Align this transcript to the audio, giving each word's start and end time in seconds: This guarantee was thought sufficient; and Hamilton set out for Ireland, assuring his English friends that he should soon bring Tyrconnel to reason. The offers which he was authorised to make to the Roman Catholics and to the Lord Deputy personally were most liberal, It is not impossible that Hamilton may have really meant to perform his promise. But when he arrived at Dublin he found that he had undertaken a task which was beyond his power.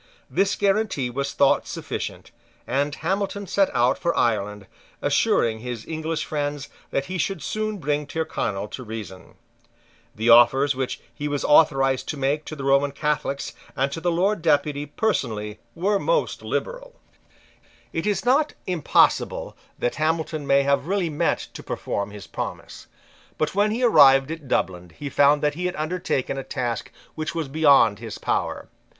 This 0.31 0.55
guarantee 0.55 1.11
was 1.11 1.33
thought 1.33 1.67
sufficient; 1.67 2.31
and 2.65 2.95
Hamilton 2.95 3.45
set 3.45 3.69
out 3.71 3.99
for 3.99 4.17
Ireland, 4.17 4.65
assuring 4.99 5.59
his 5.59 5.85
English 5.85 6.25
friends 6.25 6.69
that 6.89 7.05
he 7.05 7.19
should 7.19 7.43
soon 7.43 7.77
bring 7.77 8.07
Tyrconnel 8.07 8.67
to 8.69 8.83
reason. 8.83 9.35
The 10.15 10.27
offers 10.31 10.73
which 10.73 11.01
he 11.13 11.27
was 11.27 11.45
authorised 11.45 12.09
to 12.09 12.17
make 12.17 12.45
to 12.45 12.55
the 12.55 12.63
Roman 12.63 12.91
Catholics 12.93 13.53
and 13.75 13.91
to 13.91 14.01
the 14.01 14.09
Lord 14.11 14.41
Deputy 14.41 14.87
personally 14.87 15.59
were 15.75 15.99
most 15.99 16.41
liberal, 16.41 16.95
It 17.93 18.07
is 18.07 18.25
not 18.25 18.53
impossible 18.65 19.55
that 19.77 19.97
Hamilton 20.01 20.47
may 20.47 20.63
have 20.63 20.87
really 20.87 21.11
meant 21.11 21.49
to 21.53 21.61
perform 21.61 22.09
his 22.09 22.25
promise. 22.25 22.87
But 23.37 23.53
when 23.53 23.69
he 23.69 23.83
arrived 23.83 24.31
at 24.31 24.47
Dublin 24.47 24.89
he 24.97 25.11
found 25.11 25.43
that 25.43 25.53
he 25.53 25.67
had 25.67 25.75
undertaken 25.75 26.39
a 26.39 26.43
task 26.43 26.91
which 27.13 27.35
was 27.35 27.47
beyond 27.47 27.99
his 27.99 28.17
power. 28.17 28.67